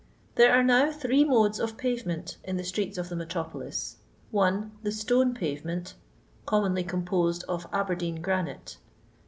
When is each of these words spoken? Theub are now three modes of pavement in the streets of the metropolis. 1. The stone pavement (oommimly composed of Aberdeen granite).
Theub 0.35 0.49
are 0.49 0.63
now 0.63 0.91
three 0.91 1.23
modes 1.23 1.59
of 1.59 1.77
pavement 1.77 2.37
in 2.43 2.57
the 2.57 2.63
streets 2.63 2.97
of 2.97 3.09
the 3.09 3.15
metropolis. 3.15 3.97
1. 4.31 4.71
The 4.81 4.91
stone 4.91 5.35
pavement 5.35 5.93
(oommimly 6.47 6.89
composed 6.89 7.43
of 7.47 7.67
Aberdeen 7.71 8.19
granite). 8.19 8.77